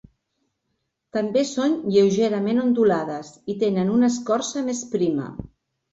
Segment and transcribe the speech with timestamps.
[1.17, 5.29] També són lleugerament ondulades i tenen una escorça més prima.